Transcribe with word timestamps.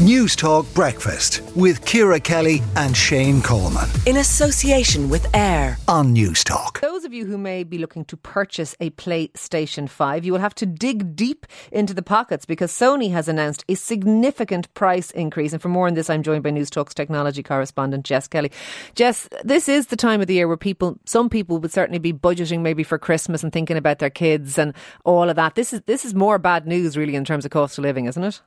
News 0.00 0.34
Talk 0.34 0.64
Breakfast 0.72 1.42
with 1.54 1.84
Ciara 1.84 2.18
Kelly 2.18 2.62
and 2.74 2.96
Shane 2.96 3.42
Coleman. 3.42 3.86
In 4.06 4.16
association 4.16 5.10
with 5.10 5.30
Eir 5.32 5.76
on 5.88 6.14
News 6.14 6.42
Talk. 6.42 6.80
Those 6.80 7.04
of 7.04 7.12
you 7.12 7.26
who 7.26 7.36
may 7.36 7.64
be 7.64 7.76
looking 7.76 8.06
to 8.06 8.16
purchase 8.16 8.74
a 8.80 8.88
PlayStation 8.92 9.90
5, 9.90 10.24
you 10.24 10.32
will 10.32 10.40
have 10.40 10.54
to 10.54 10.64
dig 10.64 11.14
deep 11.14 11.46
into 11.70 11.92
the 11.92 12.00
pockets 12.00 12.46
because 12.46 12.72
Sony 12.72 13.12
has 13.12 13.28
announced 13.28 13.62
a 13.68 13.74
significant 13.74 14.72
price 14.72 15.10
increase. 15.10 15.52
And 15.52 15.60
for 15.60 15.68
more 15.68 15.86
on 15.86 15.92
this, 15.92 16.08
I'm 16.08 16.22
joined 16.22 16.44
by 16.44 16.50
News 16.50 16.70
Talk's 16.70 16.94
technology 16.94 17.42
correspondent, 17.42 18.06
Jess 18.06 18.26
Kelly. 18.26 18.50
Jess, 18.94 19.28
this 19.44 19.68
is 19.68 19.88
the 19.88 19.96
time 19.96 20.22
of 20.22 20.28
the 20.28 20.34
year 20.34 20.48
where 20.48 20.56
people, 20.56 20.98
some 21.04 21.28
people 21.28 21.58
would 21.58 21.72
certainly 21.72 21.98
be 21.98 22.14
budgeting 22.14 22.62
maybe 22.62 22.84
for 22.84 22.98
Christmas 22.98 23.42
and 23.42 23.52
thinking 23.52 23.76
about 23.76 23.98
their 23.98 24.08
kids 24.08 24.56
and 24.56 24.72
all 25.04 25.28
of 25.28 25.36
that. 25.36 25.56
This 25.56 25.74
is, 25.74 25.82
this 25.82 26.06
is 26.06 26.14
more 26.14 26.38
bad 26.38 26.66
news 26.66 26.96
really 26.96 27.16
in 27.16 27.26
terms 27.26 27.44
of 27.44 27.50
cost 27.50 27.76
of 27.76 27.82
living, 27.82 28.06
isn't 28.06 28.24
it? 28.24 28.40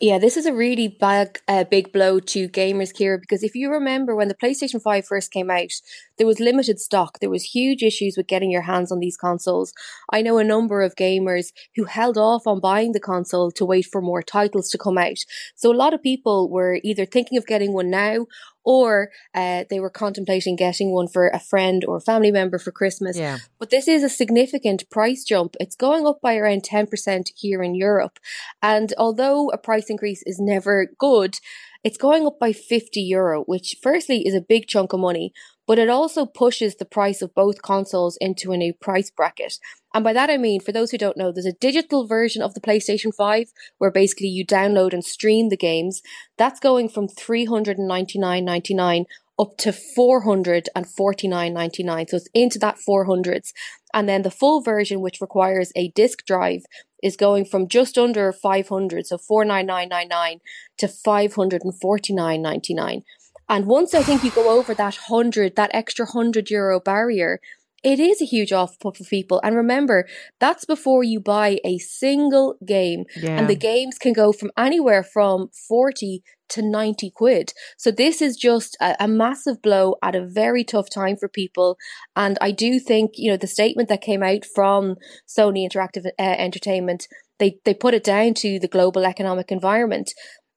Yeah, 0.00 0.18
this 0.18 0.36
is 0.36 0.44
a 0.44 0.52
really 0.52 0.88
big, 0.88 1.38
uh, 1.46 1.64
big 1.64 1.92
blow 1.92 2.18
to 2.18 2.48
gamers, 2.48 2.94
Ciara, 2.96 3.18
because 3.18 3.44
if 3.44 3.54
you 3.54 3.70
remember 3.70 4.14
when 4.16 4.26
the 4.26 4.34
PlayStation 4.34 4.82
5 4.82 5.06
first 5.06 5.30
came 5.30 5.50
out, 5.50 5.70
there 6.18 6.26
was 6.26 6.40
limited 6.40 6.80
stock. 6.80 7.20
There 7.20 7.30
was 7.30 7.44
huge 7.54 7.82
issues 7.82 8.16
with 8.16 8.26
getting 8.26 8.50
your 8.50 8.62
hands 8.62 8.90
on 8.90 8.98
these 8.98 9.16
consoles. 9.16 9.72
I 10.12 10.20
know 10.20 10.38
a 10.38 10.44
number 10.44 10.82
of 10.82 10.96
gamers 10.96 11.52
who 11.76 11.84
held 11.84 12.18
off 12.18 12.46
on 12.46 12.60
buying 12.60 12.90
the 12.92 13.00
console 13.00 13.52
to 13.52 13.64
wait 13.64 13.86
for 13.86 14.02
more 14.02 14.22
titles 14.22 14.68
to 14.70 14.78
come 14.78 14.98
out. 14.98 15.18
So 15.54 15.72
a 15.72 15.76
lot 15.76 15.94
of 15.94 16.02
people 16.02 16.50
were 16.50 16.80
either 16.82 17.06
thinking 17.06 17.38
of 17.38 17.46
getting 17.46 17.72
one 17.72 17.88
now 17.90 18.26
or 18.64 19.10
uh, 19.34 19.64
they 19.68 19.78
were 19.78 19.90
contemplating 19.90 20.56
getting 20.56 20.92
one 20.92 21.08
for 21.08 21.28
a 21.28 21.38
friend 21.38 21.84
or 21.86 22.00
family 22.00 22.32
member 22.32 22.58
for 22.58 22.72
Christmas. 22.72 23.16
Yeah. 23.16 23.38
But 23.58 23.70
this 23.70 23.86
is 23.86 24.02
a 24.02 24.08
significant 24.08 24.88
price 24.90 25.24
jump. 25.24 25.56
It's 25.60 25.76
going 25.76 26.06
up 26.06 26.20
by 26.20 26.36
around 26.36 26.62
10% 26.62 27.28
here 27.36 27.62
in 27.62 27.74
Europe. 27.74 28.18
And 28.62 28.92
although 28.98 29.50
a 29.50 29.58
price 29.58 29.90
increase 29.90 30.22
is 30.24 30.40
never 30.40 30.88
good, 30.98 31.36
it's 31.84 31.98
going 31.98 32.26
up 32.26 32.38
by 32.40 32.52
50 32.52 33.00
euro, 33.00 33.44
which 33.44 33.76
firstly 33.82 34.26
is 34.26 34.34
a 34.34 34.40
big 34.40 34.66
chunk 34.66 34.94
of 34.94 35.00
money, 35.00 35.34
but 35.66 35.78
it 35.78 35.88
also 35.88 36.26
pushes 36.26 36.76
the 36.76 36.84
price 36.84 37.22
of 37.22 37.34
both 37.34 37.62
consoles 37.62 38.18
into 38.20 38.52
a 38.52 38.56
new 38.56 38.72
price 38.72 39.10
bracket. 39.10 39.58
And 39.94 40.04
by 40.04 40.12
that 40.12 40.30
I 40.30 40.36
mean, 40.36 40.60
for 40.60 40.72
those 40.72 40.90
who 40.90 40.98
don't 40.98 41.16
know, 41.16 41.32
there's 41.32 41.46
a 41.46 41.52
digital 41.52 42.06
version 42.06 42.42
of 42.42 42.54
the 42.54 42.60
PlayStation 42.60 43.14
5 43.14 43.52
where 43.78 43.90
basically 43.90 44.28
you 44.28 44.44
download 44.44 44.92
and 44.92 45.04
stream 45.04 45.48
the 45.48 45.56
games. 45.56 46.02
That's 46.36 46.60
going 46.60 46.88
from 46.88 47.08
399.99 47.08 49.06
up 49.38 49.56
to 49.58 49.70
449.99. 49.70 52.08
So 52.08 52.16
it's 52.16 52.28
into 52.34 52.58
that 52.60 52.78
400s. 52.86 53.52
And 53.92 54.08
then 54.08 54.22
the 54.22 54.30
full 54.30 54.62
version, 54.62 55.00
which 55.00 55.20
requires 55.20 55.72
a 55.74 55.88
disk 55.90 56.24
drive, 56.24 56.62
is 57.02 57.16
going 57.16 57.44
from 57.44 57.66
just 57.68 57.98
under 57.98 58.32
500, 58.32 59.06
so 59.06 59.18
499.99 59.18 60.40
to 60.78 60.86
549.99. 60.86 63.02
And 63.48 63.66
once 63.66 63.94
I 63.94 64.02
think 64.02 64.24
you 64.24 64.30
go 64.30 64.58
over 64.58 64.74
that 64.74 64.96
100, 65.08 65.56
that 65.56 65.70
extra 65.72 66.06
100 66.06 66.50
euro 66.50 66.80
barrier, 66.80 67.40
it 67.84 68.00
is 68.00 68.22
a 68.22 68.24
huge 68.24 68.52
off 68.52 68.78
put 68.80 68.96
for 68.96 69.04
people. 69.04 69.40
And 69.44 69.54
remember, 69.54 70.08
that's 70.40 70.64
before 70.64 71.04
you 71.04 71.20
buy 71.20 71.60
a 71.64 71.78
single 71.78 72.56
game. 72.64 73.04
Yeah. 73.14 73.38
And 73.38 73.48
the 73.48 73.54
games 73.54 73.98
can 73.98 74.14
go 74.14 74.32
from 74.32 74.50
anywhere 74.56 75.02
from 75.02 75.50
40 75.68 76.22
to 76.50 76.62
90 76.62 77.10
quid. 77.10 77.52
So 77.76 77.90
this 77.90 78.22
is 78.22 78.36
just 78.36 78.76
a, 78.80 78.96
a, 79.00 79.08
massive 79.08 79.62
blow 79.62 79.96
at 80.02 80.14
a 80.14 80.26
very 80.26 80.64
tough 80.64 80.88
time 80.90 81.16
for 81.16 81.28
people. 81.28 81.76
And 82.16 82.38
I 82.40 82.50
do 82.50 82.78
think, 82.78 83.12
you 83.14 83.30
know, 83.30 83.36
the 83.36 83.46
statement 83.46 83.88
that 83.88 84.00
came 84.00 84.22
out 84.22 84.44
from 84.54 84.96
Sony 85.26 85.68
Interactive 85.68 86.06
uh, 86.06 86.10
Entertainment, 86.22 87.08
they, 87.38 87.58
they 87.64 87.74
put 87.74 87.94
it 87.94 88.04
down 88.04 88.34
to 88.34 88.58
the 88.58 88.68
global 88.68 89.04
economic 89.04 89.50
environment. 89.50 90.12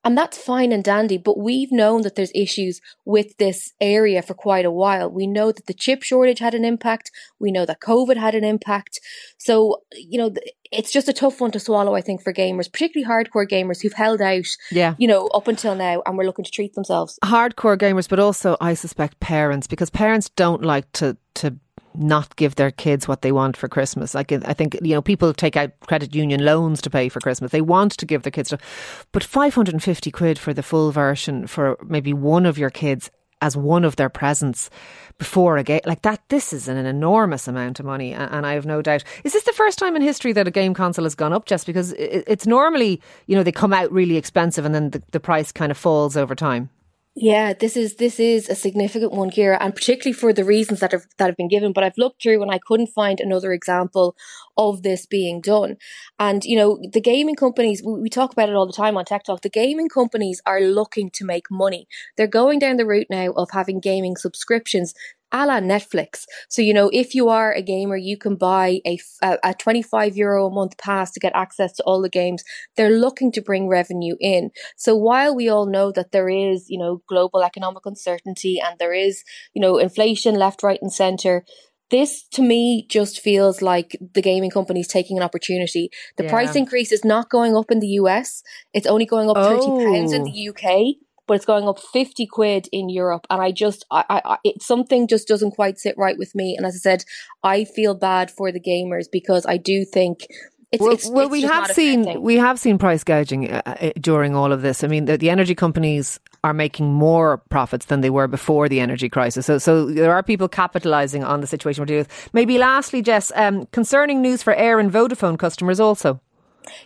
And 0.07 0.17
that's 0.17 0.37
fine 0.37 0.71
and 0.71 0.85
dandy, 0.85 1.17
but 1.17 1.37
we've 1.37 1.69
known 1.69 2.03
that 2.03 2.15
there's 2.15 2.31
issues 2.33 2.79
with 3.03 3.35
this 3.39 3.73
area 3.81 4.21
for 4.21 4.33
quite 4.33 4.63
a 4.63 4.71
while. 4.71 5.11
We 5.11 5.27
know 5.27 5.51
that 5.51 5.65
the 5.65 5.73
chip 5.73 6.01
shortage 6.01 6.39
had 6.39 6.53
an 6.53 6.63
impact. 6.63 7.11
We 7.41 7.51
know 7.51 7.65
that 7.65 7.81
COVID 7.81 8.15
had 8.15 8.33
an 8.33 8.45
impact. 8.45 9.01
So, 9.37 9.81
you 9.91 10.17
know, 10.17 10.33
it's 10.71 10.91
just 10.91 11.07
a 11.07 11.13
tough 11.13 11.39
one 11.41 11.51
to 11.51 11.59
swallow, 11.59 11.95
I 11.95 12.01
think, 12.01 12.21
for 12.21 12.33
gamers, 12.33 12.71
particularly 12.71 13.07
hardcore 13.07 13.47
gamers 13.47 13.81
who've 13.81 13.93
held 13.93 14.21
out, 14.21 14.45
yeah. 14.71 14.95
you 14.97 15.07
know, 15.07 15.27
up 15.27 15.47
until 15.47 15.75
now 15.75 16.01
and 16.05 16.17
we're 16.17 16.25
looking 16.25 16.45
to 16.45 16.51
treat 16.51 16.73
themselves. 16.73 17.17
Hardcore 17.23 17.77
gamers, 17.77 18.09
but 18.09 18.19
also, 18.19 18.57
I 18.61 18.73
suspect, 18.73 19.19
parents, 19.19 19.67
because 19.67 19.89
parents 19.89 20.29
don't 20.29 20.63
like 20.63 20.91
to, 20.93 21.17
to 21.35 21.57
not 21.97 22.35
give 22.35 22.55
their 22.55 22.71
kids 22.71 23.07
what 23.07 23.21
they 23.21 23.31
want 23.31 23.57
for 23.57 23.67
Christmas. 23.67 24.13
Like 24.13 24.31
I 24.31 24.53
think 24.53 24.77
you 24.81 24.93
know 24.93 25.01
people 25.01 25.33
take 25.33 25.57
out 25.57 25.71
credit 25.81 26.13
union 26.13 26.45
loans 26.45 26.81
to 26.83 26.89
pay 26.89 27.09
for 27.09 27.19
Christmas. 27.19 27.51
They 27.51 27.61
want 27.61 27.93
to 27.93 28.05
give 28.05 28.23
their 28.23 28.31
kids 28.31 28.49
stuff, 28.49 29.07
but 29.11 29.23
550 29.23 30.11
quid 30.11 30.37
for 30.37 30.53
the 30.53 30.63
full 30.63 30.91
version 30.91 31.47
for 31.47 31.77
maybe 31.83 32.13
one 32.13 32.45
of 32.45 32.57
your 32.57 32.69
kids 32.69 33.09
as 33.41 33.55
one 33.55 33.83
of 33.83 33.95
their 33.95 34.09
presents 34.09 34.69
before 35.17 35.57
a 35.57 35.63
game 35.63 35.81
like 35.85 36.01
that 36.03 36.21
this 36.29 36.53
is 36.53 36.67
an, 36.67 36.77
enormous 36.77 37.47
amount 37.47 37.79
of 37.79 37.85
money 37.85 38.13
and 38.13 38.45
I 38.45 38.53
have 38.53 38.65
no 38.65 38.81
doubt. 38.81 39.03
Is 39.23 39.33
this 39.33 39.43
the 39.43 39.53
first 39.53 39.79
time 39.79 39.95
in 39.95 40.01
history 40.01 40.33
that 40.33 40.47
a 40.47 40.51
game 40.51 40.73
console 40.73 41.05
has 41.05 41.15
gone 41.15 41.33
up 41.33 41.45
just 41.45 41.65
because 41.65 41.93
it's 41.93 42.47
normally 42.47 43.01
you 43.25 43.35
know 43.35 43.43
they 43.43 43.51
come 43.51 43.73
out 43.73 43.91
really 43.91 44.17
expensive 44.17 44.65
and 44.65 44.75
then 44.75 44.91
the, 44.91 45.01
the 45.11 45.19
price 45.19 45.51
kind 45.51 45.71
of 45.71 45.77
falls 45.77 46.15
over 46.15 46.35
time 46.35 46.69
yeah, 47.19 47.53
this 47.53 47.75
is 47.75 47.95
this 47.95 48.19
is 48.19 48.47
a 48.47 48.53
significant 48.53 49.11
one, 49.11 49.31
Ciara, 49.31 49.57
and 49.59 49.73
particularly 49.73 50.13
for 50.13 50.33
the 50.33 50.43
reasons 50.43 50.81
that 50.81 50.91
have 50.91 51.07
that 51.17 51.25
have 51.25 51.35
been 51.35 51.47
given. 51.47 51.73
But 51.73 51.83
I've 51.83 51.97
looked 51.97 52.21
through 52.21 52.43
and 52.43 52.51
I 52.51 52.59
couldn't 52.59 52.93
find 52.93 53.19
another 53.19 53.53
example 53.53 54.15
of 54.55 54.83
this 54.83 55.07
being 55.07 55.41
done. 55.41 55.77
And 56.19 56.45
you 56.45 56.55
know, 56.55 56.79
the 56.93 57.01
gaming 57.01 57.33
companies 57.35 57.81
we, 57.83 58.01
we 58.01 58.09
talk 58.09 58.33
about 58.33 58.49
it 58.49 58.55
all 58.55 58.67
the 58.67 58.73
time 58.73 58.97
on 58.97 59.05
Tech 59.05 59.23
Talk. 59.23 59.41
The 59.41 59.49
gaming 59.49 59.89
companies 59.89 60.41
are 60.45 60.61
looking 60.61 61.09
to 61.15 61.25
make 61.25 61.49
money. 61.49 61.87
They're 62.17 62.27
going 62.27 62.59
down 62.59 62.77
the 62.77 62.85
route 62.85 63.07
now 63.09 63.31
of 63.31 63.49
having 63.51 63.79
gaming 63.79 64.15
subscriptions 64.15 64.93
a 65.31 65.45
la 65.45 65.59
Netflix. 65.59 66.23
So, 66.49 66.61
you 66.61 66.73
know, 66.73 66.89
if 66.93 67.13
you 67.13 67.29
are 67.29 67.51
a 67.51 67.61
gamer, 67.61 67.97
you 67.97 68.17
can 68.17 68.35
buy 68.35 68.79
a, 68.85 68.97
a 69.21 69.53
25 69.53 70.15
euro 70.15 70.47
a 70.47 70.53
month 70.53 70.77
pass 70.77 71.11
to 71.11 71.19
get 71.19 71.33
access 71.35 71.73
to 71.73 71.83
all 71.83 72.01
the 72.01 72.09
games. 72.09 72.43
They're 72.75 72.89
looking 72.89 73.31
to 73.33 73.41
bring 73.41 73.67
revenue 73.67 74.15
in. 74.19 74.51
So 74.77 74.95
while 74.95 75.35
we 75.35 75.49
all 75.49 75.65
know 75.65 75.91
that 75.91 76.11
there 76.11 76.29
is, 76.29 76.65
you 76.69 76.79
know, 76.79 77.01
global 77.07 77.43
economic 77.43 77.85
uncertainty 77.85 78.59
and 78.59 78.77
there 78.79 78.93
is, 78.93 79.23
you 79.53 79.61
know, 79.61 79.77
inflation 79.77 80.35
left, 80.35 80.63
right 80.63 80.79
and 80.81 80.93
center, 80.93 81.43
this 81.89 82.27
to 82.29 82.41
me 82.41 82.85
just 82.89 83.19
feels 83.19 83.61
like 83.61 83.97
the 84.13 84.21
gaming 84.21 84.49
companies 84.49 84.87
taking 84.87 85.17
an 85.17 85.23
opportunity. 85.23 85.89
The 86.17 86.23
yeah. 86.23 86.29
price 86.29 86.55
increase 86.55 86.91
is 86.91 87.05
not 87.05 87.29
going 87.29 87.55
up 87.55 87.71
in 87.71 87.79
the 87.79 87.87
US. 88.01 88.43
It's 88.73 88.87
only 88.87 89.05
going 89.05 89.29
up 89.29 89.37
oh. 89.37 89.77
30 89.77 89.85
pounds 89.85 90.13
in 90.13 90.21
oh. 90.21 90.25
the 90.25 90.49
UK 90.49 91.06
but 91.27 91.35
it's 91.35 91.45
going 91.45 91.67
up 91.67 91.79
50 91.79 92.25
quid 92.27 92.67
in 92.71 92.89
Europe. 92.89 93.27
And 93.29 93.41
I 93.41 93.51
just, 93.51 93.85
I, 93.91 94.05
I, 94.09 94.37
it, 94.43 94.61
something 94.61 95.07
just 95.07 95.27
doesn't 95.27 95.51
quite 95.51 95.77
sit 95.77 95.95
right 95.97 96.17
with 96.17 96.33
me. 96.33 96.55
And 96.57 96.65
as 96.65 96.75
I 96.75 96.79
said, 96.79 97.03
I 97.43 97.65
feel 97.65 97.93
bad 97.93 98.31
for 98.31 98.51
the 98.51 98.59
gamers 98.59 99.05
because 99.11 99.45
I 99.45 99.57
do 99.57 99.85
think 99.85 100.27
it's, 100.71 100.81
well, 100.81 100.91
it's, 100.91 101.09
well 101.09 101.25
it's 101.25 101.31
we 101.31 101.41
have 101.43 101.67
seen 101.67 102.21
we 102.21 102.35
have 102.35 102.59
seen 102.59 102.77
price 102.77 103.03
gouging 103.03 103.49
uh, 103.49 103.61
uh, 103.65 103.91
during 104.01 104.35
all 104.35 104.51
of 104.51 104.61
this. 104.61 104.83
I 104.83 104.87
mean, 104.87 105.05
the, 105.05 105.17
the, 105.17 105.29
energy 105.29 105.55
companies 105.55 106.19
are 106.43 106.53
making 106.53 106.91
more 106.91 107.37
profits 107.49 107.85
than 107.85 108.01
they 108.01 108.09
were 108.09 108.27
before 108.27 108.67
the 108.67 108.81
energy 108.81 109.07
crisis. 109.07 109.45
So, 109.45 109.59
so 109.59 109.85
there 109.85 110.13
are 110.13 110.21
people 110.21 110.49
capitalising 110.49 111.25
on 111.25 111.39
the 111.39 111.47
situation 111.47 111.81
we're 111.81 111.85
dealing 111.85 112.01
with. 112.01 112.29
Maybe 112.33 112.57
lastly, 112.57 113.01
Jess, 113.01 113.31
um, 113.35 113.65
concerning 113.67 114.21
news 114.21 114.43
for 114.43 114.53
Eir 114.55 114.79
and 114.79 114.91
Vodafone 114.91 115.39
customers 115.39 115.79
also. 115.79 116.19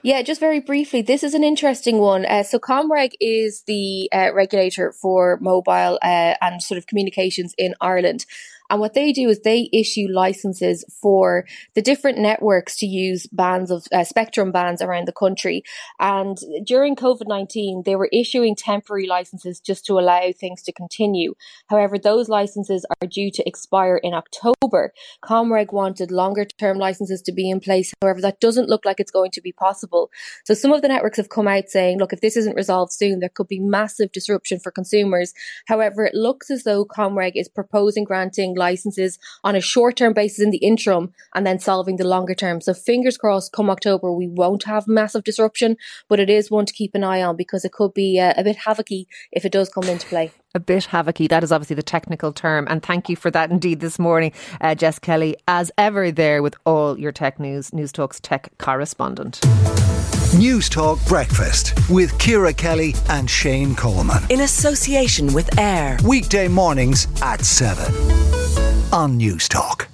Yeah, 0.04 0.22
just 0.22 0.40
very 0.40 0.60
briefly, 0.60 1.02
this 1.02 1.24
is 1.24 1.34
an 1.34 1.44
interesting 1.44 2.00
one. 2.00 2.26
Uh, 2.26 2.44
so, 2.44 2.60
Comreg 2.60 3.12
is 3.20 3.64
the 3.68 4.10
uh, 4.14 4.34
regulator 4.34 4.92
for 4.92 5.38
mobile 5.42 6.00
uh, 6.02 6.36
and 6.42 6.62
sort 6.62 6.78
of 6.78 6.88
communications 6.88 7.54
in 7.58 7.76
Ireland. 7.82 8.26
And 8.72 8.80
what 8.80 8.94
they 8.94 9.12
do 9.12 9.28
is 9.28 9.42
they 9.42 9.70
issue 9.74 10.08
licenses 10.10 10.86
for 11.02 11.46
the 11.76 11.82
different 11.82 12.18
networks 12.18 12.78
to 12.78 12.86
use 12.86 13.28
bands 13.28 13.70
of 13.70 13.86
uh, 13.92 14.06
spectrum 14.06 14.54
bands 14.54 14.82
around 14.82 15.10
the 15.10 15.12
country. 15.12 15.64
And 16.00 16.38
during 16.66 16.96
COVID 16.96 17.28
19, 17.28 17.84
they 17.86 17.98
were 17.98 18.10
issuing 18.14 18.56
temporary 18.56 19.08
licenses 19.08 19.60
just 19.60 19.86
to 19.88 20.00
allow 20.00 20.32
things 20.32 20.64
to 20.64 20.72
continue. 20.72 21.36
However, 21.68 22.00
those 22.00 22.30
licenses 22.30 22.86
are 23.02 23.08
due 23.08 23.30
to 23.32 23.46
expire 23.46 23.98
in 23.98 24.14
October. 24.14 24.94
Comreg 25.22 25.74
wanted 25.74 26.10
longer 26.10 26.46
term 26.46 26.78
licenses 26.78 27.22
to 27.24 27.34
be 27.34 27.50
in 27.50 27.60
place. 27.60 27.94
However, 28.02 28.22
that 28.22 28.40
doesn't 28.40 28.70
look 28.70 28.86
like 28.86 29.02
it's 29.02 29.12
going 29.12 29.32
to 29.32 29.42
be 29.42 29.52
possible. 29.52 30.10
So 30.46 30.54
some 30.54 30.72
of 30.72 30.82
the 30.82 30.88
networks 30.88 31.18
have 31.18 31.28
come 31.28 31.48
out 31.50 31.68
saying, 31.68 32.00
look, 32.00 32.14
if 32.14 32.22
this 32.22 32.38
isn't 32.38 32.56
resolved 32.56 32.94
soon, 32.94 33.20
there 33.20 33.28
could 33.28 33.50
be 33.50 33.60
massive 33.60 34.14
disruption 34.14 34.60
for 34.62 34.72
consumers. 34.72 35.34
However, 35.68 36.06
it 36.06 36.16
looks 36.16 36.50
as 36.50 36.64
though 36.64 36.86
Comreg 36.86 37.34
is 37.36 37.50
proposing 37.50 38.06
granting 38.06 38.56
licenses 38.66 39.18
on 39.44 39.56
a 39.56 39.62
short 39.62 39.96
term 39.98 40.14
basis 40.14 40.44
in 40.46 40.52
the 40.52 40.64
interim 40.72 41.14
and 41.34 41.46
then 41.46 41.60
solving 41.60 41.98
the 41.98 42.08
longer 42.08 42.36
term. 42.36 42.62
So 42.62 42.74
fingers 42.74 43.18
crossed, 43.18 43.52
come 43.52 43.70
October, 43.70 44.12
we 44.12 44.28
won't 44.28 44.64
have 44.64 44.88
massive 44.88 45.24
disruption, 45.24 45.78
but 46.08 46.20
it 46.20 46.30
is 46.30 46.52
one 46.52 46.66
to 46.66 46.74
keep 46.74 46.96
an 46.96 47.04
eye 47.04 47.22
on 47.22 47.36
because 47.36 47.66
it 47.66 47.72
could 47.72 47.94
be 47.94 48.20
uh, 48.20 48.34
a 48.38 48.44
bit 48.44 48.58
havocy 48.66 49.08
if 49.32 49.46
it 49.46 49.52
does 49.52 49.70
come 49.70 49.86
into 49.86 50.08
play. 50.08 50.32
A 50.54 50.60
bit 50.60 50.86
havocy. 50.86 51.28
That 51.30 51.44
is 51.44 51.52
obviously 51.52 51.78
the 51.78 51.84
technical 51.84 52.34
term. 52.34 52.68
And 52.70 52.84
thank 52.84 53.10
you 53.10 53.16
for 53.16 53.32
that 53.32 53.52
indeed 53.52 53.80
this 53.80 53.98
morning, 53.98 54.34
uh, 54.60 54.76
Jess 54.76 55.00
Kelly, 55.00 55.38
as 55.48 55.72
ever, 55.78 56.12
there 56.12 56.44
with 56.44 56.56
all 56.66 57.00
your 57.00 57.14
tech 57.14 57.40
news, 57.40 57.74
News 57.74 57.92
Talks 57.92 58.20
tech 58.20 58.52
correspondent. 58.58 59.40
News 60.38 60.70
Talk 60.70 61.04
Breakfast 61.08 61.74
with 61.90 62.18
Ciara 62.18 62.54
Kelly 62.54 62.96
and 63.10 63.30
Shane 63.30 63.76
Coleman. 63.76 64.24
In 64.30 64.42
association 64.42 65.34
with 65.34 65.50
Eir. 65.52 66.02
Weekday 66.04 66.48
mornings 66.48 67.08
at 67.22 67.44
7 67.44 68.41
on 68.92 69.18
News 69.18 69.48
Talk. 69.48 69.91